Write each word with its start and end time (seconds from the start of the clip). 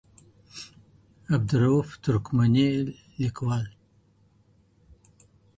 -عبدالروف 1.33 1.89
ترکمنی، 2.03 2.69
ليکوال. 3.19 3.65